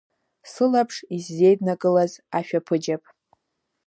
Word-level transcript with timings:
Сылаԥш 0.51 0.95
исзеиднакылаз 1.15 2.13
ашәаԥыџьаԥ. 2.37 3.03